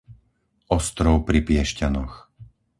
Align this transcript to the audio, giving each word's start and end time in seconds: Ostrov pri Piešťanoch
Ostrov 0.77 1.15
pri 1.29 1.39
Piešťanoch 1.47 2.13